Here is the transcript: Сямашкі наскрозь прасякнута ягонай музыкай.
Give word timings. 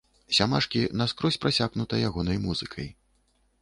Сямашкі 0.37 0.81
наскрозь 1.03 1.39
прасякнута 1.45 2.03
ягонай 2.09 2.37
музыкай. 2.49 2.95